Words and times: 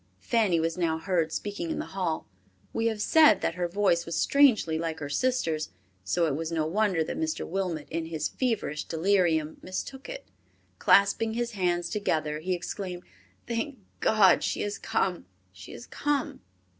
Fanny 0.19 0.59
was 0.59 0.79
now 0.79 0.97
heard 0.97 1.31
speaking 1.31 1.69
in 1.69 1.77
the 1.77 1.85
hall. 1.93 2.27
We 2.73 2.87
have 2.87 2.99
said 3.03 3.41
that 3.41 3.53
her 3.53 3.67
voice 3.67 4.03
was 4.03 4.15
strangely 4.19 4.79
like 4.79 4.97
her 4.97 5.09
sister's, 5.09 5.69
so 6.03 6.25
it 6.25 6.35
was 6.35 6.51
no 6.51 6.65
wonder 6.65 7.03
that 7.03 7.19
Mr. 7.19 7.47
Wilmot, 7.47 7.87
in 7.91 8.07
his 8.07 8.27
feverish 8.27 8.85
delirium, 8.85 9.57
mistook 9.61 10.09
it. 10.09 10.25
Clasping 10.79 11.33
his 11.35 11.51
hands 11.51 11.87
together, 11.87 12.39
he 12.39 12.53
exclaimed, 12.55 13.03
"Thank 13.45 13.77
God 13.99 14.43
she 14.43 14.61
has 14.61 14.79
come! 14.79 15.27
She 15.53 15.71
has 15.73 15.85
come!" 15.85 16.41